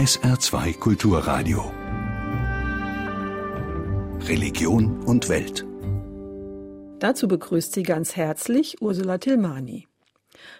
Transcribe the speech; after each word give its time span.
SR2 0.00 0.78
Kulturradio. 0.78 1.70
Religion 4.26 5.02
und 5.02 5.28
Welt. 5.28 5.66
Dazu 7.00 7.28
begrüßt 7.28 7.74
sie 7.74 7.82
ganz 7.82 8.16
herzlich 8.16 8.80
Ursula 8.80 9.18
Tilmani. 9.18 9.88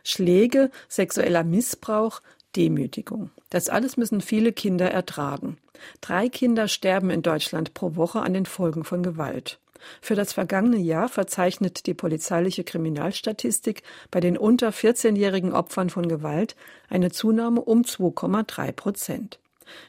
Schläge, 0.05 0.71
sexueller 0.89 1.43
Missbrauch, 1.43 2.21
Demütigung. 2.55 3.31
Das 3.49 3.71
alles 3.71 3.97
müssen 3.97 4.21
viele 4.21 4.53
Kinder 4.53 4.91
ertragen. 4.91 5.57
Drei 6.03 6.29
Kinder 6.29 6.69
sterben 6.69 7.09
in 7.09 7.23
Deutschland 7.23 7.73
pro 7.73 7.97
Woche 7.97 8.21
an 8.21 8.35
den 8.35 8.45
Folgen 8.45 8.85
von 8.85 9.03
Gewalt. 9.03 9.59
Für 10.01 10.15
das 10.15 10.33
vergangene 10.33 10.79
Jahr 10.79 11.09
verzeichnet 11.09 11.87
die 11.87 11.95
polizeiliche 11.95 12.65
Kriminalstatistik 12.65 13.83
bei 14.11 14.21
den 14.21 14.37
unter 14.37 14.71
14-jährigen 14.71 15.53
Opfern 15.53 15.91
von 15.91 16.09
Gewalt 16.09 16.57
eine 16.89 17.11
Zunahme 17.11 17.61
um 17.61 17.83
2,3 17.83 18.73
Prozent. 18.73 19.39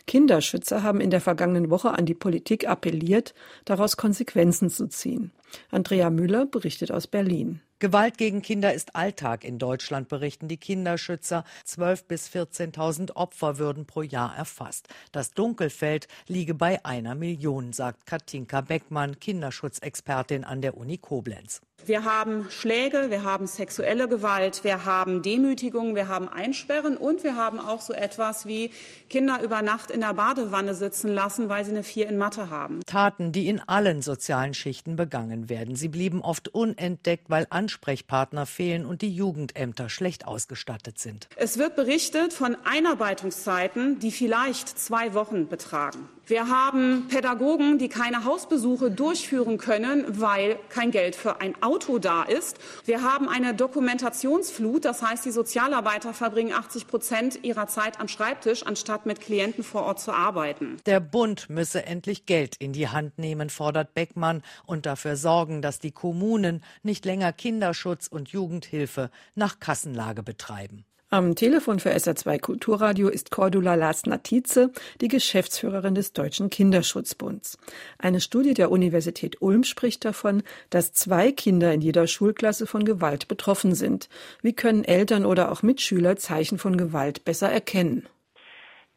Kinderschützer 0.08 0.84
haben 0.84 1.02
in 1.02 1.10
der 1.10 1.22
vergangenen 1.22 1.70
Woche 1.70 1.92
an 1.92 2.06
die 2.06 2.14
Politik 2.14 2.68
appelliert, 2.68 3.34
daraus 3.66 3.98
Konsequenzen 3.98 4.70
zu 4.70 4.88
ziehen. 4.88 5.32
Andrea 5.70 6.10
Müller 6.10 6.46
berichtet 6.46 6.92
aus 6.92 7.08
Berlin. 7.08 7.62
Gewalt 7.82 8.20
gegen 8.20 8.44
Kinder 8.44 8.76
ist 8.76 8.96
Alltag 8.96 9.44
in 9.44 9.58
Deutschland, 9.58 10.08
berichten 10.08 10.48
die 10.48 10.58
Kinderschützer. 10.58 11.44
12.000 11.66 12.08
bis 12.08 12.30
14.000 12.30 13.16
Opfer 13.16 13.58
würden 13.58 13.88
pro 13.88 14.04
Jahr 14.04 14.38
erfasst. 14.38 14.88
Das 15.12 15.32
Dunkelfeld 15.32 16.08
liege 16.28 16.54
bei 16.54 16.86
einer 16.86 17.16
Million, 17.16 17.74
sagt 17.74 18.06
Katinka 18.06 18.62
Beckmann, 18.62 19.20
Kinderschutzexpertin 19.20 20.44
an 20.44 20.62
der 20.62 20.78
Uni 20.78 21.00
Koblenz. 21.00 21.62
Wir 21.86 22.06
haben 22.06 22.48
Schläge, 22.50 23.10
wir 23.10 23.24
haben 23.24 23.48
sexuelle 23.48 24.08
Gewalt, 24.08 24.64
wir 24.64 24.86
haben 24.86 25.22
Demütigung, 25.22 25.96
wir 25.96 26.08
haben 26.08 26.30
Einsperren 26.30 26.96
und 26.96 27.24
wir 27.24 27.36
haben 27.36 27.60
auch 27.60 27.82
so 27.82 27.94
etwas 27.94 28.46
wie 28.46 28.72
Kinder 29.10 29.42
über 29.42 29.62
Nacht 29.62 29.90
in 29.90 30.02
der 30.02 30.14
Badewanne 30.14 30.76
sitzen 30.76 31.12
lassen, 31.12 31.50
weil 31.50 31.66
sie 31.66 31.72
eine 31.72 31.84
Vier 31.84 32.08
in 32.08 32.18
Mathe 32.18 32.50
haben. 32.50 32.82
Taten, 32.86 33.32
die 33.32 33.48
in 33.48 33.60
allen 33.60 34.02
sozialen 34.02 34.54
Schichten 34.54 34.96
begangen 34.96 35.50
werden. 35.50 35.76
Sie 35.76 35.88
blieben 35.88 36.22
oft 36.22 36.50
unentdeckt, 36.50 37.30
weil 37.30 37.48
Ansprechpartner 37.50 38.46
fehlen 38.46 38.86
und 38.86 39.02
die 39.02 39.14
Jugendämter 39.14 39.90
schlecht 39.90 40.28
ausgestattet 40.28 41.00
sind. 41.00 41.28
Es 41.36 41.58
wird 41.58 41.76
berichtet 41.76 42.34
von 42.34 42.56
Einarbeitungszeiten, 42.64 44.00
die 44.00 44.12
vielleicht 44.12 44.78
zwei 44.78 45.14
Wochen 45.14 45.48
betragen. 45.48 46.08
Wir 46.28 46.48
haben 46.48 47.08
Pädagogen, 47.10 47.78
die 47.78 47.90
keine 47.90 48.24
Hausbesuche 48.24 48.92
durchführen 48.92 49.58
können, 49.58 50.06
weil 50.22 50.58
kein 50.70 50.92
Geld 50.92 51.16
für 51.16 51.42
ein 51.42 51.62
Auto 51.62 51.98
da 52.00 52.24
ist. 52.24 52.58
Wir 52.86 53.02
haben 53.02 53.28
eine 53.28 53.54
Dokumentationsflut, 53.54 54.86
das 54.86 55.02
heißt, 55.02 55.26
die 55.26 55.32
Sozialarbeiter 55.32 56.14
verbringen 56.14 56.54
80 56.54 56.88
Prozent 56.88 57.44
ihrer 57.44 57.68
Zeit 57.68 58.00
am 58.00 58.08
Schreibtisch, 58.08 58.66
anstatt 58.66 59.06
mit 59.06 59.20
Klienten 59.20 59.64
vor 59.64 59.84
Ort 59.84 60.00
zu 60.00 60.14
arbeiten. 60.14 60.78
Der 60.86 61.00
Bund 61.00 61.50
müsse 61.50 61.86
endlich 61.86 62.26
Geld 62.26 62.56
in 62.58 62.72
die 62.72 62.88
Hand 62.88 63.18
nehmen, 63.18 63.50
fordert 63.50 63.94
Beckmann, 63.94 64.44
und 64.66 64.86
dafür 64.86 65.16
sorgen, 65.16 65.62
dass 65.62 65.80
die 65.80 65.92
Kommunen 65.92 66.64
nicht 66.84 67.04
länger 67.04 67.34
Kinderschutz 67.34 68.08
und 68.08 68.30
Jugendhilfe 68.30 69.10
nach 69.36 69.60
Kassenlage 69.60 70.24
betreiben. 70.24 70.86
Am 71.14 71.36
Telefon 71.36 71.82
für 71.82 71.94
SR2 71.94 72.40
Kulturradio 72.40 73.10
ist 73.10 73.32
Cordula 73.32 73.76
Lars-Natize, 73.76 74.72
die 75.02 75.10
Geschäftsführerin 75.10 75.94
des 75.94 76.14
Deutschen 76.14 76.50
Kinderschutzbunds. 76.50 77.58
Eine 77.98 78.22
Studie 78.22 78.54
der 78.54 78.72
Universität 78.72 79.42
Ulm 79.42 79.66
spricht 79.66 80.06
davon, 80.06 80.42
dass 80.70 80.94
zwei 80.94 81.34
Kinder 81.34 81.74
in 81.74 81.82
jeder 81.82 82.08
Schulklasse 82.08 82.66
von 82.66 82.86
Gewalt 82.86 83.28
betroffen 83.28 83.76
sind. 83.76 84.08
Wie 84.42 84.54
können 84.54 84.86
Eltern 84.86 85.26
oder 85.26 85.52
auch 85.52 85.64
Mitschüler 85.64 86.16
Zeichen 86.16 86.58
von 86.58 86.78
Gewalt 86.78 87.26
besser 87.26 87.52
erkennen? 87.52 88.08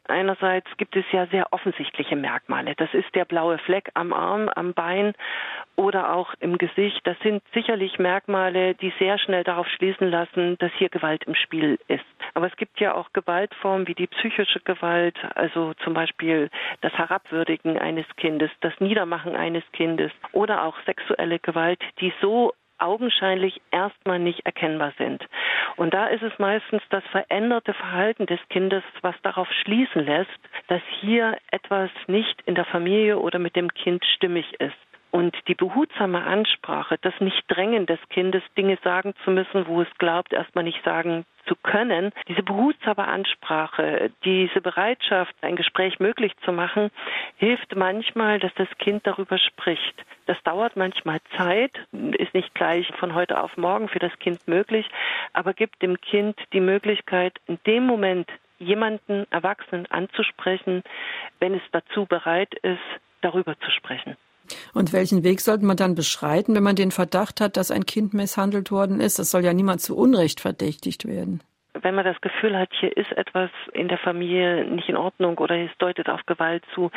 Einerseits 0.07 0.67
gibt 0.77 0.95
es 0.95 1.05
ja 1.11 1.25
sehr 1.27 1.51
offensichtliche 1.51 2.15
Merkmale. 2.15 2.75
Das 2.75 2.93
ist 2.93 3.13
der 3.15 3.25
blaue 3.25 3.57
Fleck 3.59 3.89
am 3.93 4.13
Arm, 4.13 4.49
am 4.49 4.73
Bein 4.73 5.13
oder 5.75 6.13
auch 6.13 6.33
im 6.39 6.57
Gesicht. 6.57 7.01
Das 7.05 7.17
sind 7.19 7.43
sicherlich 7.53 7.99
Merkmale, 7.99 8.75
die 8.75 8.93
sehr 8.99 9.17
schnell 9.17 9.43
darauf 9.43 9.67
schließen 9.67 10.09
lassen, 10.09 10.57
dass 10.59 10.71
hier 10.77 10.89
Gewalt 10.89 11.23
im 11.23 11.35
Spiel 11.35 11.79
ist. 11.87 12.05
Aber 12.33 12.47
es 12.47 12.55
gibt 12.55 12.79
ja 12.79 12.93
auch 12.93 13.11
Gewaltformen 13.13 13.87
wie 13.87 13.95
die 13.95 14.07
psychische 14.07 14.59
Gewalt, 14.61 15.17
also 15.35 15.73
zum 15.83 15.93
Beispiel 15.93 16.49
das 16.81 16.93
Herabwürdigen 16.93 17.77
eines 17.77 18.05
Kindes, 18.17 18.51
das 18.61 18.73
Niedermachen 18.79 19.35
eines 19.35 19.63
Kindes 19.71 20.11
oder 20.31 20.63
auch 20.63 20.75
sexuelle 20.85 21.39
Gewalt, 21.39 21.79
die 21.99 22.13
so 22.21 22.53
augenscheinlich 22.85 23.61
erstmal 23.71 24.19
nicht 24.19 24.45
erkennbar 24.45 24.93
sind. 24.97 25.25
Und 25.75 25.93
da 25.93 26.07
ist 26.07 26.23
es 26.23 26.37
meistens 26.39 26.81
das 26.89 27.03
veränderte 27.11 27.73
Verhalten 27.73 28.25
des 28.25 28.39
Kindes, 28.49 28.83
was 29.01 29.15
darauf 29.23 29.51
schließen 29.63 30.05
lässt, 30.05 30.39
dass 30.67 30.81
hier 31.01 31.37
etwas 31.51 31.89
nicht 32.07 32.41
in 32.45 32.55
der 32.55 32.65
Familie 32.65 33.19
oder 33.19 33.39
mit 33.39 33.55
dem 33.55 33.73
Kind 33.73 34.05
stimmig 34.05 34.45
ist. 34.59 34.77
Und 35.11 35.35
die 35.47 35.55
behutsame 35.55 36.23
Ansprache, 36.23 36.97
das 37.01 37.13
Nicht-Drängen 37.19 37.85
des 37.85 37.99
Kindes, 38.09 38.43
Dinge 38.57 38.77
sagen 38.83 39.13
zu 39.23 39.31
müssen, 39.31 39.67
wo 39.67 39.81
es 39.81 39.87
glaubt, 39.97 40.33
erstmal 40.33 40.65
nicht 40.65 40.83
sagen 40.83 41.25
zu 41.47 41.55
können, 41.55 42.11
diese 42.27 42.43
behutsame 42.43 43.07
Ansprache, 43.07 44.11
diese 44.23 44.61
Bereitschaft, 44.61 45.35
ein 45.41 45.55
Gespräch 45.55 45.99
möglich 45.99 46.33
zu 46.43 46.51
machen, 46.51 46.91
hilft 47.37 47.75
manchmal, 47.75 48.39
dass 48.39 48.53
das 48.55 48.67
Kind 48.77 49.05
darüber 49.05 49.37
spricht. 49.37 50.05
Das 50.25 50.41
dauert 50.43 50.75
manchmal 50.75 51.19
Zeit, 51.37 51.71
ist 51.91 52.33
nicht 52.33 52.53
gleich 52.55 52.87
von 52.99 53.13
heute 53.13 53.41
auf 53.41 53.57
morgen 53.57 53.89
für 53.89 53.99
das 53.99 54.17
Kind 54.19 54.47
möglich, 54.47 54.87
aber 55.33 55.53
gibt 55.53 55.81
dem 55.81 55.99
Kind 56.01 56.39
die 56.53 56.61
Möglichkeit, 56.61 57.39
in 57.47 57.59
dem 57.65 57.85
Moment 57.85 58.29
jemanden 58.57 59.25
Erwachsenen 59.31 59.85
anzusprechen, 59.87 60.83
wenn 61.39 61.53
es 61.53 61.61
dazu 61.71 62.05
bereit 62.05 62.53
ist, 62.61 62.79
darüber 63.21 63.59
zu 63.59 63.69
sprechen. 63.71 64.15
Und 64.73 64.93
welchen 64.93 65.23
Weg 65.23 65.41
sollte 65.41 65.65
man 65.65 65.77
dann 65.77 65.95
beschreiten, 65.95 66.55
wenn 66.55 66.63
man 66.63 66.75
den 66.75 66.91
Verdacht 66.91 67.41
hat, 67.41 67.57
dass 67.57 67.71
ein 67.71 67.85
Kind 67.85 68.13
misshandelt 68.13 68.71
worden 68.71 68.99
ist? 68.99 69.19
Das 69.19 69.31
soll 69.31 69.43
ja 69.43 69.53
niemand 69.53 69.81
zu 69.81 69.95
Unrecht 69.95 70.39
verdächtigt 70.39 71.07
werden. 71.07 71.41
Wenn 71.73 71.95
man 71.95 72.05
das 72.05 72.19
Gefühl 72.21 72.57
hat, 72.57 72.69
hier 72.79 72.95
ist 72.95 73.11
etwas 73.11 73.49
in 73.73 73.89
der 73.89 73.97
Familie 73.97 74.63
nicht 74.65 74.87
in 74.87 74.95
Ordnung 74.95 75.37
oder 75.37 75.57
es 75.57 75.71
deutet 75.77 76.09
auf 76.09 76.21
Gewalt 76.25 76.63
zu, 76.73 76.89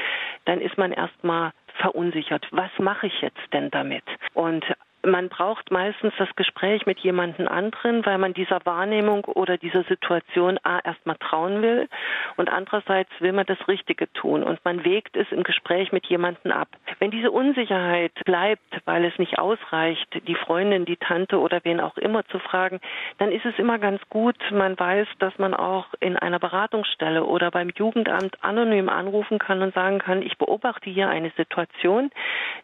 dann 0.44 0.60
ist 0.60 0.78
man 0.78 0.92
erstmal 0.92 1.52
verunsichert. 1.80 2.46
Was 2.52 2.70
mache 2.78 3.08
ich 3.08 3.20
jetzt 3.20 3.40
denn 3.52 3.70
damit? 3.70 4.04
Und 4.34 4.64
man 5.10 5.28
braucht 5.28 5.70
meistens 5.70 6.12
das 6.18 6.28
Gespräch 6.36 6.86
mit 6.86 6.98
jemandem 7.00 7.48
anderen, 7.48 8.04
weil 8.04 8.18
man 8.18 8.34
dieser 8.34 8.64
Wahrnehmung 8.64 9.24
oder 9.24 9.56
dieser 9.56 9.84
Situation 9.84 10.58
A 10.62 10.80
erstmal 10.80 11.16
trauen 11.16 11.62
will 11.62 11.88
und 12.36 12.48
andererseits 12.48 13.10
will 13.20 13.32
man 13.32 13.46
das 13.46 13.68
Richtige 13.68 14.12
tun 14.12 14.42
und 14.42 14.64
man 14.64 14.84
wägt 14.84 15.16
es 15.16 15.30
im 15.30 15.42
Gespräch 15.42 15.92
mit 15.92 16.06
jemandem 16.06 16.52
ab. 16.52 16.68
Wenn 16.98 17.10
diese 17.10 17.30
Unsicherheit 17.30 18.12
bleibt, 18.24 18.80
weil 18.84 19.04
es 19.04 19.18
nicht 19.18 19.38
ausreicht, 19.38 20.20
die 20.26 20.34
Freundin, 20.34 20.84
die 20.84 20.96
Tante 20.96 21.38
oder 21.38 21.60
wen 21.64 21.80
auch 21.80 21.96
immer 21.96 22.24
zu 22.26 22.38
fragen, 22.38 22.80
dann 23.18 23.32
ist 23.32 23.44
es 23.44 23.58
immer 23.58 23.78
ganz 23.78 24.00
gut, 24.10 24.36
man 24.50 24.78
weiß, 24.78 25.08
dass 25.18 25.36
man 25.38 25.54
auch 25.54 25.86
in 26.00 26.16
einer 26.16 26.38
Beratungsstelle 26.38 27.24
oder 27.24 27.50
beim 27.50 27.70
Jugendamt 27.76 28.42
anonym 28.42 28.88
anrufen 28.88 29.38
kann 29.38 29.62
und 29.62 29.74
sagen 29.74 29.98
kann, 29.98 30.22
ich 30.22 30.36
beobachte 30.38 30.90
hier 30.90 31.08
eine 31.08 31.30
Situation, 31.36 32.10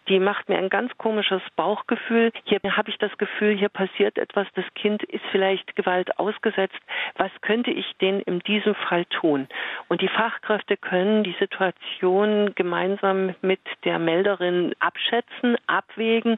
die 0.08 0.18
macht 0.18 0.48
mir 0.48 0.58
ein 0.58 0.68
ganz 0.68 0.96
komisches 0.98 1.42
Bauchgefühl 1.56 2.32
hier 2.44 2.60
habe 2.76 2.90
ich 2.90 2.98
das 2.98 3.16
Gefühl, 3.18 3.56
hier 3.56 3.68
passiert 3.68 4.18
etwas, 4.18 4.46
das 4.54 4.64
Kind 4.74 5.02
ist 5.04 5.24
vielleicht 5.30 5.76
Gewalt 5.76 6.18
ausgesetzt. 6.18 6.78
Was 7.16 7.30
könnte 7.40 7.70
ich 7.70 7.86
denn 8.00 8.20
in 8.20 8.40
diesem 8.40 8.74
Fall 8.74 9.04
tun? 9.06 9.48
Und 9.88 10.00
die 10.00 10.08
Fachkräfte 10.08 10.76
können 10.76 11.24
die 11.24 11.36
Situation 11.38 12.54
gemeinsam 12.54 13.34
mit 13.42 13.60
der 13.84 13.98
Melderin 13.98 14.74
abschätzen, 14.80 15.56
abwägen 15.66 16.36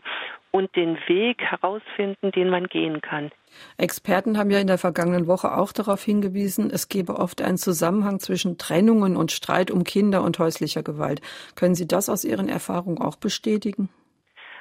und 0.50 0.74
den 0.76 0.96
Weg 1.06 1.42
herausfinden, 1.42 2.32
den 2.32 2.48
man 2.48 2.66
gehen 2.66 3.00
kann. 3.02 3.30
Experten 3.76 4.38
haben 4.38 4.50
ja 4.50 4.58
in 4.58 4.66
der 4.66 4.78
vergangenen 4.78 5.26
Woche 5.26 5.56
auch 5.56 5.72
darauf 5.72 6.02
hingewiesen, 6.02 6.70
es 6.70 6.88
gebe 6.88 7.16
oft 7.16 7.42
einen 7.42 7.58
Zusammenhang 7.58 8.20
zwischen 8.20 8.58
Trennungen 8.58 9.16
und 9.16 9.32
Streit 9.32 9.70
um 9.70 9.84
Kinder 9.84 10.22
und 10.22 10.38
häuslicher 10.38 10.82
Gewalt. 10.82 11.20
Können 11.54 11.74
Sie 11.74 11.86
das 11.86 12.08
aus 12.08 12.24
Ihren 12.24 12.48
Erfahrungen 12.48 12.98
auch 12.98 13.16
bestätigen? 13.16 13.88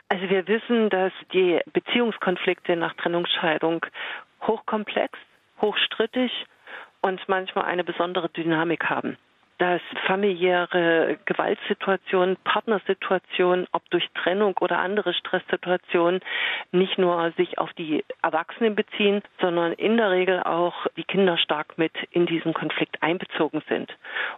Also 0.09 0.29
wir 0.29 0.47
wissen, 0.47 0.89
dass 0.89 1.11
die 1.33 1.59
Beziehungskonflikte 1.73 2.75
nach 2.75 2.93
Trennungsscheidung 2.93 3.85
hochkomplex, 4.41 5.17
hochstrittig 5.61 6.31
und 7.01 7.27
manchmal 7.27 7.65
eine 7.65 7.83
besondere 7.83 8.29
Dynamik 8.29 8.89
haben 8.89 9.17
dass 9.57 9.81
familiäre 10.05 11.17
Gewaltsituationen, 11.25 12.37
Partnersituationen, 12.43 13.67
ob 13.71 13.89
durch 13.89 14.05
Trennung 14.13 14.57
oder 14.59 14.79
andere 14.79 15.13
Stresssituationen, 15.13 16.21
nicht 16.71 16.97
nur 16.97 17.31
sich 17.37 17.57
auf 17.57 17.71
die 17.73 18.03
Erwachsenen 18.21 18.75
beziehen, 18.75 19.21
sondern 19.39 19.73
in 19.73 19.97
der 19.97 20.11
Regel 20.11 20.43
auch 20.43 20.87
die 20.97 21.03
Kinder 21.03 21.37
stark 21.37 21.77
mit 21.77 21.93
in 22.11 22.25
diesen 22.25 22.53
Konflikt 22.53 23.01
einbezogen 23.01 23.61
sind. 23.69 23.95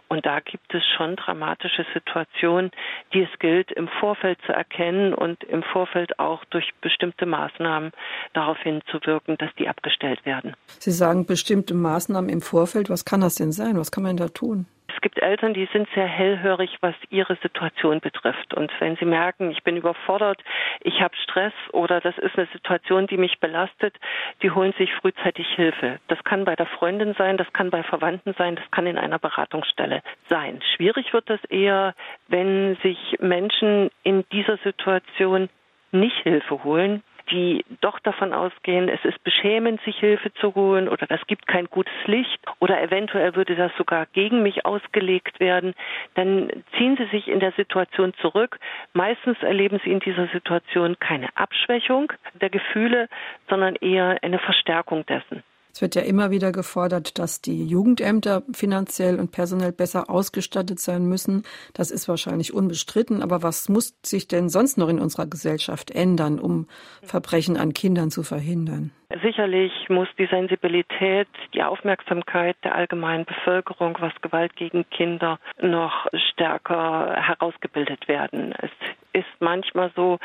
Und 0.08 0.24
da 0.24 0.40
gibt 0.40 0.72
es 0.74 0.82
schon 0.96 1.16
dramatische 1.16 1.84
Situationen, 1.94 2.70
die 3.12 3.22
es 3.22 3.38
gilt, 3.40 3.72
im 3.72 3.88
Vorfeld 3.88 4.38
zu 4.46 4.52
erkennen 4.52 5.14
und 5.14 5.42
im 5.44 5.62
Vorfeld 5.62 6.18
auch 6.18 6.44
durch 6.46 6.72
bestimmte 6.80 7.26
Maßnahmen 7.26 7.92
darauf 8.34 8.58
hinzuwirken, 8.58 9.36
dass 9.38 9.54
die 9.56 9.68
abgestellt 9.68 10.24
werden. 10.24 10.54
Sie 10.78 10.92
sagen 10.92 11.26
bestimmte 11.26 11.74
Maßnahmen 11.74 12.30
im 12.30 12.40
Vorfeld. 12.40 12.88
Was 12.88 13.04
kann 13.04 13.20
das 13.20 13.34
denn 13.34 13.52
sein? 13.52 13.78
Was 13.78 13.90
kann 13.90 14.04
man 14.04 14.16
da 14.16 14.28
tun? 14.28 14.66
Es 14.88 15.00
gibt 15.02 15.18
Eltern, 15.20 15.54
die 15.54 15.68
sind 15.72 15.88
sehr 15.94 16.06
hellhörig, 16.06 16.78
was 16.80 16.94
ihre 17.10 17.36
Situation 17.36 18.00
betrifft. 18.00 18.54
Und 18.54 18.72
wenn 18.80 18.96
sie 18.96 19.04
merken, 19.04 19.50
ich 19.50 19.62
bin 19.62 19.76
überfordert, 19.76 20.42
ich 20.80 21.00
habe 21.00 21.14
Stress 21.16 21.52
oder 21.72 22.00
das 22.00 22.16
ist 22.18 22.36
eine 22.36 22.48
Situation, 22.52 23.06
die 23.06 23.18
mich 23.18 23.38
belastet, 23.38 23.94
die 24.42 24.50
holen 24.50 24.72
sich 24.78 24.92
frühzeitig 24.94 25.46
Hilfe. 25.54 26.00
Das 26.08 26.22
kann 26.24 26.44
bei 26.44 26.56
der 26.56 26.66
Freundin 26.66 27.14
sein, 27.14 27.36
das 27.36 27.52
kann 27.52 27.70
bei 27.70 27.82
Verwandten 27.82 28.34
sein, 28.38 28.56
das 28.56 28.70
kann 28.70 28.86
in 28.86 28.98
einer 28.98 29.18
Beratungsstelle 29.18 30.02
sein. 30.28 30.60
Schwierig 30.74 31.12
wird 31.12 31.28
das 31.28 31.44
eher, 31.44 31.94
wenn 32.28 32.76
sich 32.82 33.18
Menschen 33.20 33.90
in 34.02 34.24
dieser 34.32 34.56
Situation 34.58 35.48
nicht 35.92 36.16
Hilfe 36.22 36.64
holen, 36.64 37.02
die 37.30 37.64
doch 37.80 37.98
davon 38.00 38.32
ausgehen, 38.32 38.88
es 38.88 39.04
ist 39.04 39.22
beschämend, 39.24 39.80
sich 39.82 39.98
Hilfe 39.98 40.32
zu 40.34 40.54
holen 40.54 40.88
oder 40.88 41.06
das 41.06 41.20
gibt 41.26 41.46
kein 41.46 41.66
gutes 41.66 41.92
Licht 42.06 42.40
oder 42.58 42.80
eventuell 42.82 43.34
würde 43.36 43.56
das 43.56 43.72
sogar 43.76 44.06
gegen 44.06 44.42
mich 44.42 44.64
ausgelegt 44.64 45.40
werden, 45.40 45.74
dann 46.14 46.50
ziehen 46.76 46.96
sie 46.96 47.06
sich 47.06 47.28
in 47.28 47.40
der 47.40 47.52
Situation 47.52 48.14
zurück. 48.20 48.58
Meistens 48.92 49.42
erleben 49.42 49.80
sie 49.84 49.92
in 49.92 50.00
dieser 50.00 50.28
Situation 50.28 50.98
keine 50.98 51.28
Abschwächung 51.36 52.12
der 52.40 52.50
Gefühle, 52.50 53.08
sondern 53.48 53.76
eher 53.76 54.18
eine 54.22 54.38
Verstärkung 54.38 55.04
dessen. 55.06 55.42
Es 55.72 55.82
wird 55.82 55.94
ja 55.94 56.02
immer 56.02 56.30
wieder 56.30 56.52
gefordert, 56.52 57.18
dass 57.18 57.40
die 57.40 57.64
Jugendämter 57.64 58.42
finanziell 58.52 59.18
und 59.18 59.30
personell 59.30 59.72
besser 59.72 60.10
ausgestattet 60.10 60.80
sein 60.80 61.06
müssen. 61.06 61.44
Das 61.74 61.90
ist 61.90 62.08
wahrscheinlich 62.08 62.52
unbestritten. 62.52 63.22
Aber 63.22 63.42
was 63.42 63.68
muss 63.68 63.96
sich 64.04 64.28
denn 64.28 64.48
sonst 64.48 64.78
noch 64.78 64.88
in 64.88 64.98
unserer 64.98 65.26
Gesellschaft 65.26 65.90
ändern, 65.90 66.38
um 66.38 66.66
Verbrechen 67.02 67.56
an 67.56 67.74
Kindern 67.74 68.10
zu 68.10 68.22
verhindern? 68.22 68.90
Sicherlich 69.22 69.72
muss 69.88 70.08
die 70.18 70.26
Sensibilität, 70.26 71.28
die 71.54 71.62
Aufmerksamkeit 71.62 72.56
der 72.62 72.74
allgemeinen 72.74 73.24
Bevölkerung, 73.24 73.96
was 74.00 74.12
Gewalt 74.20 74.54
gegen 74.56 74.88
Kinder 74.90 75.38
noch 75.62 76.06
stärker 76.32 77.16
herausgebildet 77.16 78.06
werden. 78.06 78.54
Es 78.60 78.70
ist 79.14 79.40
manchmal 79.40 79.90
so, 79.96 80.18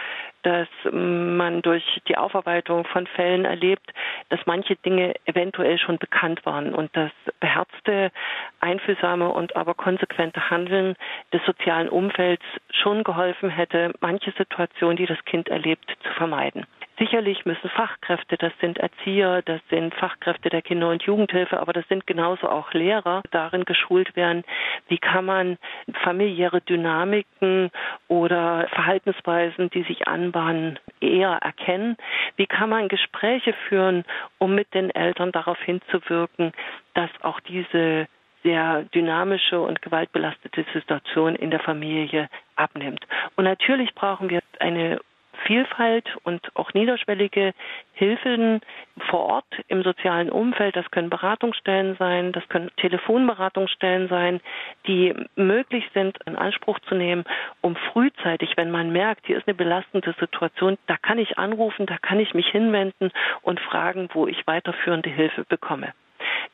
dass 0.44 0.68
man 0.92 1.62
durch 1.62 2.02
die 2.08 2.18
Aufarbeitung 2.18 2.86
von 2.86 3.08
Fällen 3.08 3.46
erlebt, 3.46 3.92
dass 4.30 4.40
manche 4.46 4.76
Dinge 4.76 5.14
eventuell 5.26 5.78
schon 5.78 5.98
bekannt 5.98 6.46
waren 6.46 6.76
und 6.76 6.96
das 6.96 7.12
beherzte, 7.40 8.12
einfühlsame 8.60 9.30
und 9.30 9.56
aber 9.56 9.74
konsequente 9.74 10.50
Handeln 10.50 10.96
des 11.32 11.44
sozialen 11.46 11.90
Umfelds 11.90 12.44
schon 12.70 13.04
geholfen 13.04 13.50
hätte, 13.50 13.94
manche 14.00 14.32
Situationen, 14.38 14.98
die 14.98 15.06
das 15.06 15.24
Kind 15.26 15.50
erlebt, 15.50 15.86
zu 16.04 16.10
vermeiden. 16.14 16.66
Sicherlich 17.00 17.44
müssen 17.46 17.70
Fachkräfte, 17.72 18.38
das 18.38 18.54
sind 18.62 18.78
Erzieher, 18.78 19.42
das 19.42 19.62
sind 19.70 19.96
Fachkräfte 19.96 20.50
der 20.50 20.62
Kinder- 20.62 20.90
und 20.90 21.02
Jugendhilfe, 21.04 21.60
aber 21.60 21.74
das 21.74 21.88
sind 21.88 22.06
genauso 22.06 22.48
auch 22.48 22.72
Lehrer, 22.74 23.24
darin 23.32 23.66
geschult 23.66 24.16
werden, 24.16 24.44
wie 24.90 25.00
kann 25.00 25.26
man 25.26 25.58
familiäre 26.04 26.62
Dynamiken 26.62 27.72
oder 28.08 28.68
Verhaltensweisen, 28.70 29.72
die 29.72 29.84
sich 29.84 30.08
anbahnen, 30.08 30.78
eher 31.02 31.32
erkennen. 31.42 31.98
Wie 32.36 32.46
kann 32.46 32.70
man 32.70 32.90
Gespräche 32.90 33.54
führen, 33.68 34.06
um 34.38 34.54
mit 34.54 34.72
den 34.76 34.92
Eltern 34.92 35.32
darauf 35.32 35.60
hinzuwirken, 35.62 36.52
dass 36.94 37.10
auch 37.22 37.40
diese 37.40 38.08
sehr 38.44 38.84
dynamische 38.94 39.60
und 39.60 39.82
gewaltbelastete 39.82 40.66
Situation 40.74 41.36
in 41.36 41.50
der 41.50 41.62
Familie 41.62 42.30
abnimmt. 42.56 43.08
Und 43.36 43.46
natürlich 43.46 43.96
brauchen 43.96 44.30
wir 44.30 44.42
eine 44.60 45.00
Vielfalt 45.46 46.06
und 46.24 46.42
auch 46.56 46.74
niederschwellige 46.74 47.54
Hilfen 47.94 48.62
vor 49.10 49.22
Ort 49.22 49.46
im 49.68 49.84
sozialen 49.84 50.30
Umfeld. 50.30 50.76
Das 50.76 50.90
können 50.92 51.10
Beratungsstellen 51.10 51.96
sein, 51.98 52.32
das 52.32 52.48
können 52.50 52.72
Telefonberatungsstellen 52.78 54.08
sein, 54.10 54.42
die 54.88 55.14
möglich 55.36 55.86
sind, 55.94 56.18
in 56.26 56.36
Anspruch 56.36 56.80
zu 56.80 56.96
nehmen, 56.96 57.24
um 57.62 57.76
frühzeitig, 57.76 58.54
wenn 58.56 58.72
man 58.72 58.92
merkt, 58.92 59.26
hier 59.26 59.38
ist 59.38 59.48
eine 59.48 59.56
belastende 59.56 60.16
Situation, 60.20 60.78
da 60.88 60.98
kann 60.98 61.18
ich 61.18 61.38
anrufen, 61.38 61.86
da 61.86 61.98
kann 61.98 62.20
ich 62.20 62.34
mich 62.34 62.48
hinwenden 62.48 63.12
und 63.42 63.60
fragen, 63.60 64.10
wo 64.14 64.28
ich 64.28 64.46
weiterführende 64.48 65.10
Hilfe 65.10 65.44
bekomme. 65.44 65.94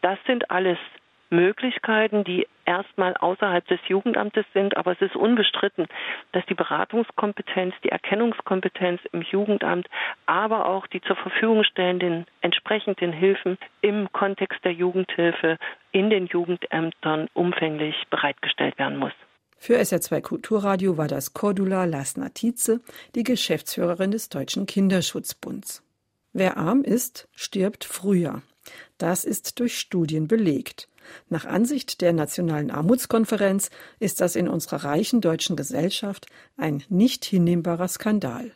Das 0.02 0.18
sind 0.26 0.50
alles 0.50 0.78
Möglichkeiten, 1.30 2.24
die 2.24 2.48
erstmal 2.66 3.16
außerhalb 3.18 3.68
des 3.68 3.80
Jugendamtes 3.88 4.46
sind, 4.54 4.78
aber 4.78 4.92
es 4.92 5.02
ist 5.02 5.16
unbestritten, 5.16 5.88
dass 6.32 6.46
die 6.46 6.54
Beratungskompetenz, 6.54 7.74
die 7.84 7.90
Erkennungskompetenz 7.90 9.02
im 9.12 9.22
Jugendamt, 9.24 9.88
aber 10.26 10.68
auch 10.68 10.88
die 10.88 11.02
zur 11.02 11.16
Verfügung 11.16 11.64
stellenden 11.64 12.26
entsprechenden 12.42 13.12
Hilfen 13.12 13.58
im 13.82 14.12
Kontext 14.12 14.64
der 14.64 14.74
Jugendhilfe 14.74 15.58
in 15.92 16.10
den 16.10 16.28
Jugendämtern 16.28 17.28
umfänglich 17.34 17.96
bereitgestellt 18.10 18.78
werden 18.78 18.98
muss. 18.98 19.14
Für 19.58 19.78
SR2 19.78 20.22
Kulturradio 20.22 20.98
war 20.98 21.08
das 21.08 21.34
Cordula 21.34 21.84
Lasner 21.84 22.34
Tietze, 22.34 22.80
die 23.16 23.24
Geschäftsführerin 23.24 24.12
des 24.12 24.30
Deutschen 24.30 24.66
Kinderschutzbunds. 24.66 25.84
Wer 26.32 26.58
arm 26.58 26.84
ist, 26.84 27.28
stirbt 27.36 27.84
früher. 27.84 28.42
Das 28.98 29.26
ist 29.26 29.60
durch 29.60 29.78
Studien 29.78 30.28
belegt. 30.28 30.88
Nach 31.30 31.46
Ansicht 31.46 32.02
der 32.02 32.14
Nationalen 32.14 32.72
Armutskonferenz 32.72 33.70
ist 34.00 34.22
das 34.22 34.36
in 34.36 34.48
unserer 34.48 34.84
reichen 34.84 35.22
deutschen 35.22 35.56
Gesellschaft 35.56 36.28
ein 36.58 36.84
nicht 36.90 37.26
hinnehmbarer 37.26 37.88
Skandal. 37.88 38.52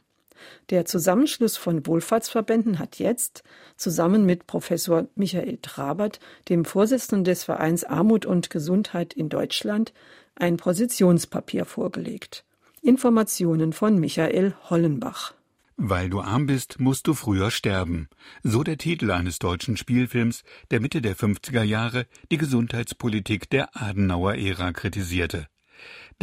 Der 0.70 0.86
Zusammenschluss 0.86 1.58
von 1.58 1.86
Wohlfahrtsverbänden 1.86 2.80
hat 2.80 3.00
jetzt, 3.00 3.44
zusammen 3.78 4.26
mit 4.26 4.48
Professor 4.48 5.08
Michael 5.16 5.58
Trabert, 5.62 6.20
dem 6.50 6.66
Vorsitzenden 6.66 7.24
des 7.24 7.44
Vereins 7.44 7.84
Armut 7.84 8.26
und 8.26 8.50
Gesundheit 8.50 9.14
in 9.14 9.30
Deutschland, 9.30 9.94
ein 10.36 10.58
Positionspapier 10.58 11.66
vorgelegt. 11.66 12.44
Informationen 12.82 13.72
von 13.72 14.00
Michael 14.00 14.56
Hollenbach. 14.70 15.34
Weil 15.76 16.10
du 16.10 16.22
arm 16.22 16.46
bist, 16.46 16.80
musst 16.80 17.08
du 17.08 17.14
früher 17.14 17.50
sterben. 17.50 18.08
So 18.44 18.64
der 18.64 18.78
Titel 18.78 19.12
eines 19.12 19.40
deutschen 19.40 19.76
Spielfilms, 19.76 20.44
der 20.70 20.80
Mitte 20.80 21.02
der 21.02 21.16
50er 21.16 21.64
Jahre 21.64 22.06
die 22.32 22.38
Gesundheitspolitik 22.38 23.50
der 23.50 23.76
Adenauer-Ära 23.76 24.72
kritisierte. 24.72 25.48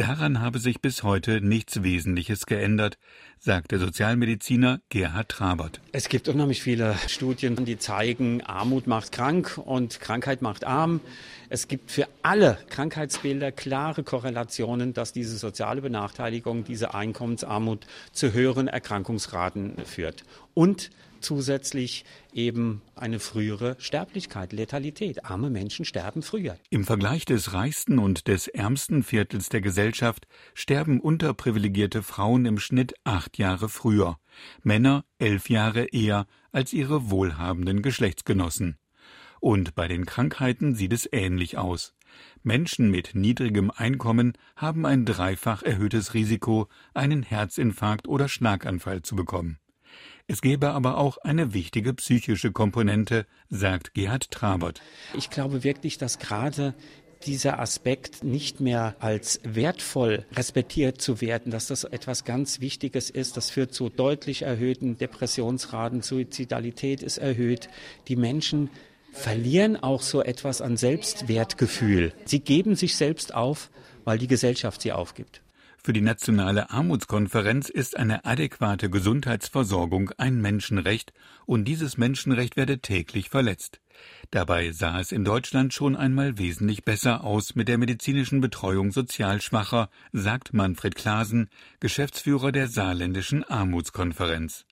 Daran 0.01 0.41
habe 0.41 0.57
sich 0.57 0.81
bis 0.81 1.03
heute 1.03 1.41
nichts 1.41 1.83
Wesentliches 1.83 2.47
geändert, 2.47 2.97
sagt 3.37 3.71
der 3.71 3.77
Sozialmediziner 3.77 4.81
Gerhard 4.89 5.29
Trabert. 5.29 5.79
Es 5.91 6.09
gibt 6.09 6.27
unheimlich 6.27 6.63
viele 6.63 6.95
Studien, 7.07 7.65
die 7.65 7.77
zeigen, 7.77 8.41
Armut 8.41 8.87
macht 8.87 9.11
krank 9.11 9.59
und 9.63 9.99
Krankheit 9.99 10.41
macht 10.41 10.65
arm. 10.65 11.01
Es 11.49 11.67
gibt 11.67 11.91
für 11.91 12.07
alle 12.23 12.57
Krankheitsbilder 12.71 13.51
klare 13.51 14.01
Korrelationen, 14.01 14.95
dass 14.95 15.13
diese 15.13 15.37
soziale 15.37 15.83
Benachteiligung, 15.83 16.63
diese 16.63 16.95
Einkommensarmut 16.95 17.85
zu 18.11 18.33
höheren 18.33 18.67
Erkrankungsraten 18.67 19.85
führt. 19.85 20.23
Und 20.55 20.89
zusätzlich 21.21 22.05
eben 22.33 22.81
eine 22.95 23.19
frühere 23.19 23.75
Sterblichkeit, 23.79 24.53
Letalität. 24.53 25.25
Arme 25.25 25.49
Menschen 25.49 25.85
sterben 25.85 26.21
früher. 26.21 26.57
Im 26.69 26.83
Vergleich 26.83 27.25
des 27.25 27.53
reichsten 27.53 27.99
und 27.99 28.27
des 28.27 28.47
ärmsten 28.47 29.03
Viertels 29.03 29.49
der 29.49 29.61
Gesellschaft 29.61 30.27
sterben 30.53 30.99
unterprivilegierte 30.99 32.03
Frauen 32.03 32.45
im 32.45 32.59
Schnitt 32.59 32.93
acht 33.03 33.37
Jahre 33.37 33.69
früher, 33.69 34.17
Männer 34.63 35.05
elf 35.19 35.49
Jahre 35.49 35.85
eher 35.85 36.27
als 36.51 36.73
ihre 36.73 37.09
wohlhabenden 37.09 37.81
Geschlechtsgenossen. 37.81 38.77
Und 39.39 39.73
bei 39.73 39.87
den 39.87 40.05
Krankheiten 40.05 40.75
sieht 40.75 40.93
es 40.93 41.09
ähnlich 41.11 41.57
aus. 41.57 41.95
Menschen 42.43 42.91
mit 42.91 43.11
niedrigem 43.15 43.71
Einkommen 43.71 44.33
haben 44.55 44.85
ein 44.85 45.05
dreifach 45.05 45.63
erhöhtes 45.63 46.13
Risiko, 46.13 46.67
einen 46.93 47.23
Herzinfarkt 47.23 48.07
oder 48.07 48.27
Schlaganfall 48.27 49.01
zu 49.01 49.15
bekommen. 49.15 49.60
Es 50.31 50.41
gäbe 50.41 50.71
aber 50.71 50.97
auch 50.97 51.17
eine 51.17 51.53
wichtige 51.53 51.93
psychische 51.93 52.53
Komponente, 52.53 53.25
sagt 53.49 53.93
Gerhard 53.93 54.31
Trabert. 54.31 54.81
Ich 55.13 55.29
glaube 55.29 55.65
wirklich, 55.65 55.97
dass 55.97 56.19
gerade 56.19 56.73
dieser 57.25 57.59
Aspekt 57.59 58.23
nicht 58.23 58.61
mehr 58.61 58.95
als 58.99 59.41
wertvoll 59.43 60.25
respektiert 60.31 61.01
zu 61.01 61.19
werden, 61.19 61.51
dass 61.51 61.67
das 61.67 61.83
etwas 61.83 62.23
ganz 62.23 62.61
Wichtiges 62.61 63.09
ist. 63.09 63.35
Das 63.35 63.49
führt 63.49 63.73
zu 63.73 63.89
deutlich 63.89 64.43
erhöhten 64.43 64.97
Depressionsraten, 64.97 66.01
Suizidalität 66.01 67.03
ist 67.03 67.17
erhöht. 67.17 67.67
Die 68.07 68.15
Menschen 68.15 68.69
verlieren 69.11 69.75
auch 69.75 70.01
so 70.01 70.23
etwas 70.23 70.61
an 70.61 70.77
Selbstwertgefühl. 70.77 72.13
Sie 72.23 72.39
geben 72.39 72.77
sich 72.77 72.95
selbst 72.95 73.33
auf, 73.33 73.69
weil 74.05 74.17
die 74.17 74.27
Gesellschaft 74.27 74.81
sie 74.81 74.93
aufgibt. 74.93 75.41
Für 75.83 75.93
die 75.93 76.01
Nationale 76.01 76.69
Armutskonferenz 76.69 77.67
ist 77.67 77.97
eine 77.97 78.23
adäquate 78.23 78.91
Gesundheitsversorgung 78.91 80.11
ein 80.15 80.39
Menschenrecht 80.39 81.11
und 81.47 81.65
dieses 81.65 81.97
Menschenrecht 81.97 82.55
werde 82.55 82.81
täglich 82.81 83.29
verletzt. 83.31 83.81
Dabei 84.29 84.73
sah 84.73 84.99
es 84.99 85.11
in 85.11 85.25
Deutschland 85.25 85.73
schon 85.73 85.95
einmal 85.95 86.37
wesentlich 86.37 86.83
besser 86.83 87.23
aus 87.23 87.55
mit 87.55 87.67
der 87.67 87.79
medizinischen 87.79 88.41
Betreuung 88.41 88.91
sozial 88.91 89.41
Schwacher, 89.41 89.89
sagt 90.11 90.53
Manfred 90.53 90.93
Klasen, 90.93 91.49
Geschäftsführer 91.79 92.51
der 92.51 92.67
Saarländischen 92.67 93.43
Armutskonferenz. 93.43 94.65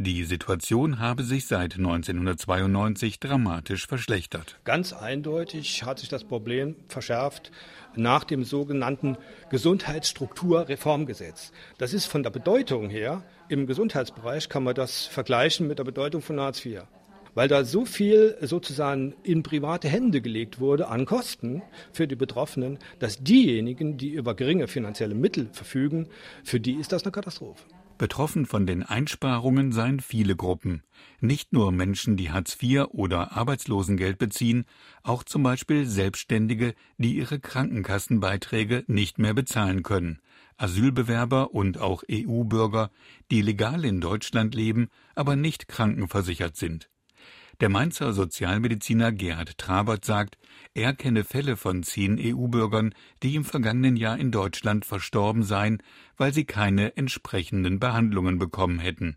Die 0.00 0.22
Situation 0.22 1.00
habe 1.00 1.24
sich 1.24 1.46
seit 1.46 1.74
1992 1.74 3.18
dramatisch 3.18 3.88
verschlechtert. 3.88 4.60
Ganz 4.62 4.92
eindeutig 4.92 5.82
hat 5.82 5.98
sich 5.98 6.08
das 6.08 6.22
Problem 6.22 6.76
verschärft 6.86 7.50
nach 7.96 8.22
dem 8.22 8.44
sogenannten 8.44 9.16
Gesundheitsstrukturreformgesetz. 9.50 11.50
Das 11.78 11.94
ist 11.94 12.06
von 12.06 12.22
der 12.22 12.30
Bedeutung 12.30 12.90
her, 12.90 13.24
im 13.48 13.66
Gesundheitsbereich 13.66 14.48
kann 14.48 14.62
man 14.62 14.76
das 14.76 15.06
vergleichen 15.06 15.66
mit 15.66 15.80
der 15.80 15.84
Bedeutung 15.84 16.22
von 16.22 16.38
Hartz 16.38 16.64
IV 16.64 16.82
weil 17.34 17.46
da 17.46 17.64
so 17.64 17.84
viel 17.84 18.36
sozusagen 18.40 19.14
in 19.22 19.44
private 19.44 19.88
Hände 19.88 20.20
gelegt 20.20 20.58
wurde 20.58 20.88
an 20.88 21.06
Kosten 21.06 21.62
für 21.92 22.08
die 22.08 22.16
Betroffenen, 22.16 22.80
dass 22.98 23.22
diejenigen, 23.22 23.96
die 23.96 24.08
über 24.08 24.34
geringe 24.34 24.66
finanzielle 24.66 25.14
Mittel 25.14 25.48
verfügen, 25.52 26.08
für 26.42 26.58
die 26.58 26.74
ist 26.74 26.90
das 26.90 27.04
eine 27.04 27.12
Katastrophe. 27.12 27.62
Betroffen 27.98 28.46
von 28.46 28.66
den 28.66 28.82
Einsparungen 28.82 29.72
seien 29.72 30.00
viele 30.00 30.36
Gruppen. 30.36 30.82
Nicht 31.20 31.52
nur 31.52 31.72
Menschen, 31.72 32.16
die 32.16 32.30
Hartz 32.30 32.56
IV 32.62 32.86
oder 32.90 33.32
Arbeitslosengeld 33.32 34.18
beziehen, 34.18 34.64
auch 35.02 35.24
zum 35.24 35.42
Beispiel 35.42 35.84
Selbstständige, 35.84 36.74
die 36.96 37.16
ihre 37.16 37.40
Krankenkassenbeiträge 37.40 38.84
nicht 38.86 39.18
mehr 39.18 39.34
bezahlen 39.34 39.82
können, 39.82 40.20
Asylbewerber 40.56 41.52
und 41.52 41.78
auch 41.78 42.02
EU-Bürger, 42.10 42.90
die 43.30 43.42
legal 43.42 43.84
in 43.84 44.00
Deutschland 44.00 44.54
leben, 44.54 44.88
aber 45.14 45.36
nicht 45.36 45.68
krankenversichert 45.68 46.56
sind. 46.56 46.88
Der 47.60 47.68
Mainzer 47.68 48.12
Sozialmediziner 48.12 49.10
Gerhard 49.10 49.58
Trabert 49.58 50.04
sagt, 50.04 50.38
er 50.74 50.94
kenne 50.94 51.24
Fälle 51.24 51.56
von 51.56 51.82
zehn 51.82 52.16
EU-Bürgern, 52.16 52.94
die 53.24 53.34
im 53.34 53.44
vergangenen 53.44 53.96
Jahr 53.96 54.16
in 54.16 54.30
Deutschland 54.30 54.84
verstorben 54.84 55.42
seien, 55.42 55.82
weil 56.16 56.32
sie 56.32 56.44
keine 56.44 56.96
entsprechenden 56.96 57.80
Behandlungen 57.80 58.38
bekommen 58.38 58.78
hätten 58.78 59.16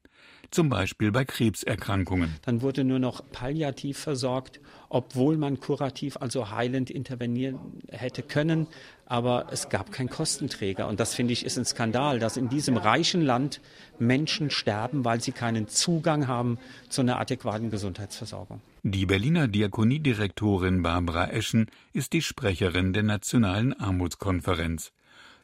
zum 0.52 0.70
Beispiel 0.70 1.12
bei 1.12 1.26
Krebserkrankungen. 1.26 2.36
Dann 2.44 2.62
wurde 2.62 2.84
nur 2.84 3.00
noch 3.00 3.24
palliativ 3.32 3.98
versorgt, 3.98 4.60
obwohl 4.90 5.38
man 5.38 5.60
kurativ, 5.60 6.18
also 6.18 6.52
heilend 6.52 6.90
intervenieren 6.90 7.60
hätte 7.90 8.22
können. 8.22 8.68
Aber 9.06 9.48
es 9.52 9.70
gab 9.70 9.92
keinen 9.92 10.10
Kostenträger. 10.10 10.88
Und 10.88 11.00
das 11.00 11.16
finde 11.16 11.34
ich 11.34 11.46
ist 11.46 11.58
ein 11.58 11.66
Skandal, 11.66 12.20
dass 12.20 12.38
in 12.38 12.50
diesem 12.50 12.78
reichen 12.78 13.22
Land 13.22 13.62
Menschen 14.00 14.50
sterben, 14.50 15.06
weil 15.06 15.22
sie 15.22 15.32
keinen 15.32 15.68
Zugang 15.68 16.28
haben 16.28 16.60
zu 16.90 17.02
einer 17.02 17.20
adäquaten 17.20 17.70
Gesundheitsversorgung. 17.70 18.62
Die 18.84 19.06
Berliner 19.06 19.48
Diakoniedirektorin 19.48 20.82
Barbara 20.82 21.30
Eschen 21.30 21.68
ist 21.94 22.14
die 22.14 22.22
Sprecherin 22.22 22.94
der 22.94 23.04
Nationalen 23.04 23.74
Armutskonferenz. 23.74 24.92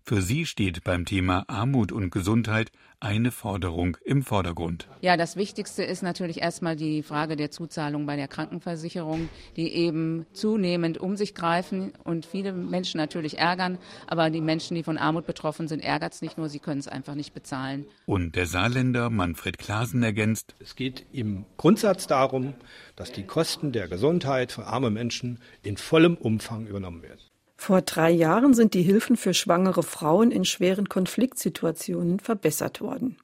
Für 0.07 0.21
sie 0.21 0.45
steht 0.45 0.85
beim 0.85 1.03
Thema 1.03 1.43
Armut 1.49 1.91
und 1.91 2.11
Gesundheit 2.11 2.71
eine 3.01 3.29
Forderung 3.29 3.97
im 4.05 4.23
Vordergrund. 4.23 4.87
Ja, 5.01 5.17
das 5.17 5.35
Wichtigste 5.35 5.83
ist 5.83 6.01
natürlich 6.01 6.39
erstmal 6.39 6.77
die 6.77 7.03
Frage 7.03 7.35
der 7.35 7.51
Zuzahlung 7.51 8.05
bei 8.05 8.15
der 8.15 8.29
Krankenversicherung, 8.29 9.27
die 9.57 9.67
eben 9.67 10.25
zunehmend 10.31 10.97
um 10.97 11.17
sich 11.17 11.35
greifen 11.35 11.91
und 12.05 12.25
viele 12.25 12.53
Menschen 12.53 12.99
natürlich 12.99 13.37
ärgern. 13.37 13.79
Aber 14.07 14.29
die 14.29 14.39
Menschen, 14.39 14.75
die 14.75 14.83
von 14.83 14.97
Armut 14.97 15.27
betroffen 15.27 15.67
sind, 15.67 15.83
ärgert 15.83 16.13
es 16.13 16.21
nicht 16.21 16.37
nur, 16.37 16.47
sie 16.47 16.59
können 16.59 16.79
es 16.79 16.87
einfach 16.87 17.15
nicht 17.15 17.33
bezahlen. 17.33 17.85
Und 18.05 18.37
der 18.37 18.45
Saarländer 18.45 19.09
Manfred 19.09 19.57
Klasen 19.57 20.03
ergänzt. 20.03 20.55
Es 20.59 20.77
geht 20.77 21.05
im 21.11 21.43
Grundsatz 21.57 22.07
darum, 22.07 22.53
dass 22.95 23.11
die 23.11 23.23
Kosten 23.23 23.73
der 23.73 23.89
Gesundheit 23.89 24.53
für 24.53 24.67
arme 24.67 24.89
Menschen 24.89 25.39
in 25.63 25.75
vollem 25.75 26.15
Umfang 26.15 26.65
übernommen 26.65 27.03
werden. 27.03 27.19
Vor 27.57 27.81
drei 27.81 28.11
Jahren 28.11 28.53
sind 28.53 28.73
die 28.75 28.83
Hilfen 28.83 29.17
für 29.17 29.33
schwangere 29.33 29.83
Frauen 29.83 30.31
in 30.31 30.45
schweren 30.45 30.87
Konfliktsituationen 30.87 32.19
verbessert 32.19 32.81
worden. 32.81 33.17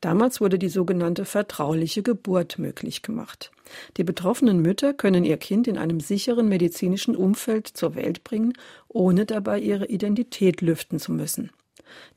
Damals 0.00 0.40
wurde 0.40 0.58
die 0.58 0.68
sogenannte 0.68 1.24
vertrauliche 1.24 2.02
Geburt 2.02 2.58
möglich 2.58 3.02
gemacht. 3.02 3.50
Die 3.96 4.04
betroffenen 4.04 4.60
Mütter 4.60 4.94
können 4.94 5.24
ihr 5.24 5.36
Kind 5.36 5.68
in 5.68 5.78
einem 5.78 6.00
sicheren 6.00 6.48
medizinischen 6.48 7.16
Umfeld 7.16 7.66
zur 7.68 7.94
Welt 7.94 8.24
bringen, 8.24 8.52
ohne 8.88 9.26
dabei 9.26 9.58
ihre 9.58 9.86
Identität 9.86 10.60
lüften 10.60 10.98
zu 10.98 11.12
müssen. 11.12 11.50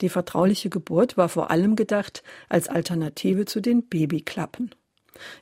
Die 0.01 0.09
vertrauliche 0.09 0.69
Geburt 0.69 1.17
war 1.17 1.29
vor 1.29 1.51
allem 1.51 1.75
gedacht 1.75 2.23
als 2.49 2.67
Alternative 2.67 3.45
zu 3.45 3.61
den 3.61 3.87
Babyklappen. 3.87 4.71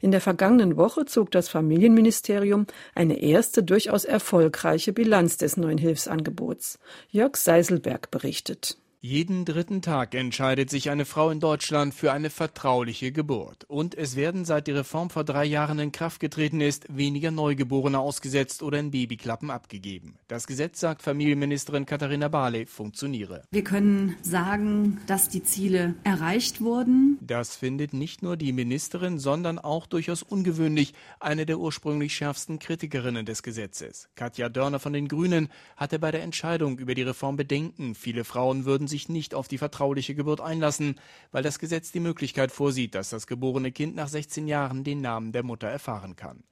In 0.01 0.11
der 0.11 0.21
vergangenen 0.21 0.77
Woche 0.77 1.05
zog 1.05 1.31
das 1.31 1.49
Familienministerium 1.49 2.67
eine 2.95 3.21
erste 3.21 3.63
durchaus 3.63 4.05
erfolgreiche 4.05 4.93
Bilanz 4.93 5.37
des 5.37 5.57
neuen 5.57 5.77
Hilfsangebots. 5.77 6.79
Jörg 7.09 7.35
Seiselberg 7.35 8.11
berichtet. 8.11 8.77
Jeden 9.05 9.43
dritten 9.43 9.81
Tag 9.81 10.15
entscheidet 10.15 10.69
sich 10.69 10.89
eine 10.89 11.03
Frau 11.03 11.29
in 11.29 11.41
Deutschland 11.41 11.93
für 11.93 12.13
eine 12.13 12.29
vertrauliche 12.29 13.11
Geburt. 13.11 13.65
Und 13.67 13.95
es 13.95 14.15
werden, 14.15 14.45
seit 14.45 14.67
die 14.67 14.71
Reform 14.71 15.09
vor 15.09 15.25
drei 15.25 15.43
Jahren 15.43 15.77
in 15.79 15.91
Kraft 15.91 16.21
getreten 16.21 16.61
ist, 16.61 16.85
weniger 16.87 17.29
Neugeborene 17.29 17.99
ausgesetzt 17.99 18.63
oder 18.63 18.79
in 18.79 18.91
Babyklappen 18.91 19.51
abgegeben. 19.51 20.15
Das 20.29 20.47
Gesetz, 20.47 20.79
sagt 20.79 21.01
Familienministerin 21.01 21.85
Katharina 21.85 22.29
Barley, 22.29 22.65
funktioniere. 22.65 23.43
Wir 23.51 23.65
können 23.65 24.15
sagen, 24.21 25.01
dass 25.05 25.27
die 25.27 25.43
Ziele 25.43 25.95
erreicht 26.05 26.61
wurden. 26.61 27.17
Das 27.19 27.57
findet 27.57 27.91
nicht 27.91 28.23
nur 28.23 28.37
die 28.37 28.53
Ministerin, 28.53 29.19
sondern 29.19 29.59
auch 29.59 29.85
durchaus 29.85 30.23
ungewöhnlich 30.23 30.93
eine 31.19 31.45
der 31.45 31.59
ursprünglich 31.59 32.15
schärfsten 32.15 32.57
Kritikerinnen 32.57 33.25
des 33.25 33.43
Gesetzes. 33.43 34.07
Katja 34.15 34.47
Dörner 34.47 34.79
von 34.79 34.93
den 34.93 35.09
Grünen 35.09 35.49
hatte 35.75 35.99
bei 35.99 36.11
der 36.11 36.23
Entscheidung 36.23 36.77
über 36.77 36.95
die 36.95 37.03
Reform 37.03 37.35
Bedenken. 37.35 37.95
Viele 37.95 38.23
Frauen 38.23 38.63
würden 38.63 38.87
sich 38.93 39.09
nicht 39.09 39.33
auf 39.33 39.47
die 39.47 39.57
vertrauliche 39.57 40.13
Geburt 40.13 40.39
einlassen, 40.39 40.99
weil 41.31 41.41
das 41.41 41.57
Gesetz 41.57 41.91
die 41.91 41.99
Möglichkeit 41.99 42.51
vorsieht, 42.51 42.93
dass 42.93 43.09
das 43.09 43.25
geborene 43.25 43.71
Kind 43.71 43.95
nach 43.95 44.07
16 44.07 44.47
Jahren 44.47 44.83
den 44.83 45.01
Namen 45.01 45.31
der 45.31 45.43
Mutter 45.43 45.67
erfahren 45.67 46.15
kann. 46.15 46.43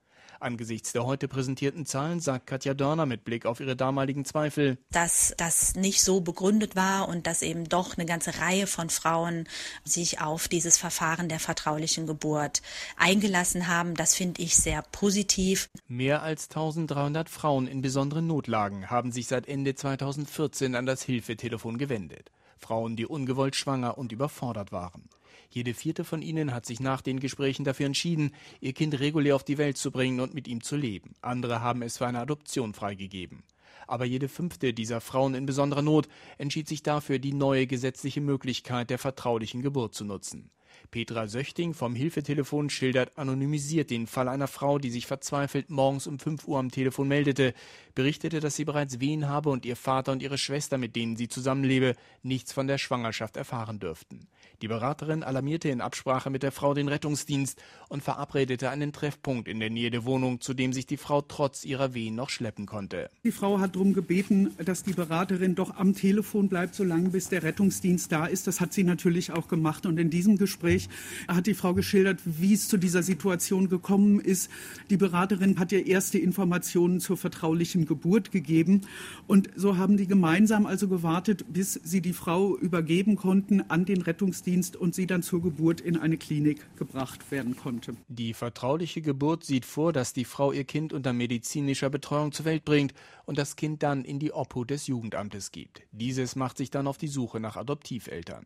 Angesichts 0.41 0.91
der 0.91 1.05
heute 1.05 1.27
präsentierten 1.27 1.85
Zahlen 1.85 2.19
sagt 2.19 2.47
Katja 2.47 2.73
Dörner 2.73 3.05
mit 3.05 3.23
Blick 3.23 3.45
auf 3.45 3.59
ihre 3.59 3.75
damaligen 3.75 4.25
Zweifel, 4.25 4.77
dass 4.91 5.33
das 5.37 5.75
nicht 5.75 6.01
so 6.01 6.21
begründet 6.21 6.75
war 6.75 7.07
und 7.07 7.27
dass 7.27 7.43
eben 7.43 7.69
doch 7.69 7.95
eine 7.95 8.07
ganze 8.07 8.39
Reihe 8.39 8.65
von 8.65 8.89
Frauen 8.89 9.47
sich 9.83 10.19
auf 10.19 10.47
dieses 10.47 10.77
Verfahren 10.77 11.29
der 11.29 11.39
vertraulichen 11.39 12.07
Geburt 12.07 12.61
eingelassen 12.97 13.67
haben. 13.67 13.93
Das 13.93 14.15
finde 14.15 14.41
ich 14.41 14.55
sehr 14.55 14.81
positiv. 14.91 15.69
Mehr 15.87 16.23
als 16.23 16.49
1300 16.49 17.29
Frauen 17.29 17.67
in 17.67 17.81
besonderen 17.81 18.25
Notlagen 18.25 18.89
haben 18.89 19.11
sich 19.11 19.27
seit 19.27 19.47
Ende 19.47 19.75
2014 19.75 20.75
an 20.75 20.85
das 20.85 21.03
Hilfetelefon 21.03 21.77
gewendet. 21.77 22.31
Frauen, 22.57 22.95
die 22.95 23.05
ungewollt 23.05 23.55
schwanger 23.55 23.97
und 23.97 24.11
überfordert 24.11 24.71
waren. 24.71 25.09
Jede 25.53 25.73
vierte 25.73 26.05
von 26.05 26.21
ihnen 26.21 26.53
hat 26.53 26.65
sich 26.65 26.79
nach 26.79 27.01
den 27.01 27.19
Gesprächen 27.19 27.65
dafür 27.65 27.85
entschieden, 27.85 28.33
ihr 28.61 28.71
Kind 28.71 28.97
regulär 28.99 29.35
auf 29.35 29.43
die 29.43 29.57
Welt 29.57 29.77
zu 29.77 29.91
bringen 29.91 30.21
und 30.21 30.33
mit 30.33 30.47
ihm 30.47 30.63
zu 30.63 30.77
leben. 30.77 31.13
Andere 31.21 31.59
haben 31.59 31.81
es 31.81 31.97
für 31.97 32.07
eine 32.07 32.19
Adoption 32.19 32.73
freigegeben. 32.73 33.43
Aber 33.85 34.05
jede 34.05 34.29
fünfte 34.29 34.73
dieser 34.73 35.01
Frauen 35.01 35.35
in 35.35 35.45
besonderer 35.45 35.81
Not 35.81 36.07
entschied 36.37 36.69
sich 36.69 36.83
dafür, 36.83 37.19
die 37.19 37.33
neue 37.33 37.67
gesetzliche 37.67 38.21
Möglichkeit 38.21 38.89
der 38.89 38.97
vertraulichen 38.97 39.61
Geburt 39.61 39.93
zu 39.93 40.05
nutzen. 40.05 40.49
Petra 40.91 41.27
Söchting 41.27 41.73
vom 41.73 41.95
Hilfetelefon 41.95 42.69
schildert 42.69 43.17
anonymisiert 43.17 43.89
den 43.89 44.07
Fall 44.07 44.27
einer 44.27 44.49
Frau, 44.49 44.77
die 44.77 44.89
sich 44.89 45.07
verzweifelt 45.07 45.69
morgens 45.69 46.05
um 46.05 46.19
5 46.19 46.45
Uhr 46.49 46.59
am 46.59 46.69
Telefon 46.69 47.07
meldete, 47.07 47.53
berichtete, 47.95 48.41
dass 48.41 48.57
sie 48.57 48.65
bereits 48.65 48.99
Wehen 48.99 49.29
habe 49.29 49.49
und 49.51 49.65
ihr 49.65 49.77
Vater 49.77 50.11
und 50.11 50.21
ihre 50.21 50.37
Schwester, 50.37 50.77
mit 50.77 50.97
denen 50.97 51.15
sie 51.15 51.29
zusammenlebe, 51.29 51.95
nichts 52.23 52.51
von 52.51 52.67
der 52.67 52.77
Schwangerschaft 52.77 53.37
erfahren 53.37 53.79
dürften. 53.79 54.27
Die 54.61 54.67
Beraterin 54.67 55.23
alarmierte 55.23 55.69
in 55.69 55.81
Absprache 55.81 56.29
mit 56.29 56.43
der 56.43 56.51
Frau 56.51 56.73
den 56.73 56.87
Rettungsdienst 56.87 57.59
und 57.89 58.03
verabredete 58.03 58.69
einen 58.69 58.93
Treffpunkt 58.93 59.47
in 59.47 59.59
der 59.59 59.71
Nähe 59.71 59.89
der 59.89 60.05
Wohnung, 60.05 60.39
zu 60.39 60.53
dem 60.53 60.71
sich 60.71 60.85
die 60.85 60.97
Frau 60.97 61.21
trotz 61.21 61.65
ihrer 61.65 61.93
Wehen 61.93 62.15
noch 62.15 62.29
schleppen 62.29 62.67
konnte. 62.67 63.09
Die 63.23 63.31
Frau 63.31 63.59
hat 63.59 63.75
darum 63.75 63.93
gebeten, 63.93 64.51
dass 64.63 64.83
die 64.83 64.93
Beraterin 64.93 65.55
doch 65.55 65.75
am 65.77 65.95
Telefon 65.95 66.47
bleibt, 66.47 66.75
solange 66.75 67.09
bis 67.09 67.29
der 67.29 67.41
Rettungsdienst 67.43 68.11
da 68.11 68.27
ist. 68.27 68.45
Das 68.45 68.61
hat 68.61 68.73
sie 68.73 68.83
natürlich 68.83 69.31
auch 69.31 69.47
gemacht. 69.47 69.85
Und 69.85 69.97
in 69.97 70.11
diesem 70.11 70.37
Gespräch 70.37 70.80
hat 71.27 71.47
die 71.47 71.53
Frau 71.53 71.73
geschildert, 71.73 72.19
wie 72.25 72.53
es 72.53 72.67
zu 72.67 72.77
dieser 72.77 73.03
Situation 73.03 73.69
gekommen 73.69 74.19
ist. 74.19 74.49
Die 74.89 74.97
Beraterin 74.97 75.59
hat 75.59 75.71
ihr 75.71 75.85
erste 75.85 76.17
Informationen 76.17 76.99
zur 76.99 77.17
vertraulichen 77.17 77.85
Geburt 77.85 78.31
gegeben. 78.31 78.81
Und 79.27 79.49
so 79.55 79.77
haben 79.77 79.97
die 79.97 80.07
gemeinsam 80.07 80.65
also 80.65 80.87
gewartet, 80.87 81.45
bis 81.49 81.79
sie 81.83 82.01
die 82.01 82.13
Frau 82.13 82.57
übergeben 82.57 83.15
konnten 83.15 83.61
an 83.69 83.85
den 83.85 84.01
Rettungsdienst 84.01 84.21
Rettungsdienst 84.21 84.75
und 84.75 84.95
sie 84.95 85.07
dann 85.07 85.23
zur 85.23 85.41
Geburt 85.41 85.81
in 85.81 85.97
eine 85.97 86.17
Klinik 86.17 86.65
gebracht 86.77 87.31
werden 87.31 87.55
konnte. 87.55 87.95
Die 88.07 88.33
vertrauliche 88.33 89.01
Geburt 89.01 89.43
sieht 89.43 89.65
vor, 89.65 89.93
dass 89.93 90.13
die 90.13 90.25
Frau 90.25 90.51
ihr 90.51 90.63
Kind 90.63 90.93
unter 90.93 91.13
medizinischer 91.13 91.89
Betreuung 91.89 92.31
zur 92.31 92.45
Welt 92.45 92.65
bringt 92.65 92.93
und 93.25 93.37
das 93.37 93.55
Kind 93.55 93.83
dann 93.83 94.03
in 94.03 94.19
die 94.19 94.31
Obhut 94.31 94.69
des 94.69 94.87
Jugendamtes 94.87 95.51
gibt. 95.51 95.81
Dieses 95.91 96.35
macht 96.35 96.57
sich 96.57 96.71
dann 96.71 96.87
auf 96.87 96.97
die 96.97 97.07
Suche 97.07 97.39
nach 97.39 97.57
Adoptiveltern. 97.57 98.45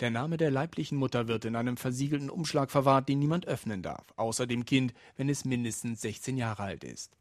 Der 0.00 0.10
Name 0.10 0.36
der 0.36 0.50
leiblichen 0.50 0.98
Mutter 0.98 1.28
wird 1.28 1.44
in 1.44 1.56
einem 1.56 1.76
versiegelten 1.76 2.30
Umschlag 2.30 2.70
verwahrt, 2.70 3.08
den 3.08 3.18
niemand 3.18 3.46
öffnen 3.46 3.82
darf, 3.82 4.06
außer 4.16 4.46
dem 4.46 4.64
Kind, 4.64 4.94
wenn 5.16 5.28
es 5.28 5.44
mindestens 5.44 6.00
16 6.00 6.36
Jahre 6.36 6.62
alt 6.62 6.84
ist. 6.84 7.16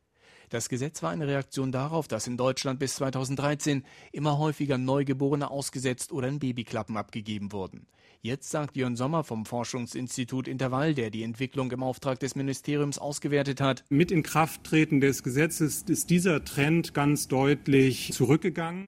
Das 0.51 0.68
Gesetz 0.68 1.01
war 1.01 1.12
eine 1.12 1.28
Reaktion 1.28 1.72
darauf, 1.72 2.10
dass 2.10 2.28
in 2.28 2.36
Deutschland 2.36 2.78
bis 2.78 2.96
2013 2.96 3.86
immer 4.12 4.38
häufiger 4.38 4.78
Neugeborene 4.78 5.50
ausgesetzt 5.50 6.12
oder 6.12 6.28
in 6.28 6.40
Babyklappen 6.40 6.98
abgegeben 6.98 7.54
wurden. 7.54 7.88
Jetzt 8.24 8.51
sagt 8.51 8.75
Jörn 8.75 8.98
Sommer 8.98 9.24
vom 9.24 9.46
Forschungsinstitut 9.46 10.50
Intervall, 10.50 10.94
der 10.94 11.10
die 11.10 11.24
Entwicklung 11.24 11.72
im 11.72 11.82
Auftrag 11.82 12.20
des 12.20 12.36
Ministeriums 12.36 13.00
ausgewertet 13.00 13.62
hat. 13.62 13.86
Mit 13.90 14.12
Inkrafttreten 14.12 15.00
des 15.00 15.24
Gesetzes 15.24 15.84
ist 15.88 16.10
dieser 16.10 16.44
Trend 16.44 16.94
ganz 16.94 17.30
deutlich 17.30 18.12
zurückgegangen. 18.12 18.86